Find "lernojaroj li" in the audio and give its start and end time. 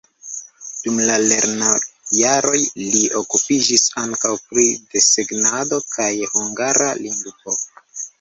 1.23-3.01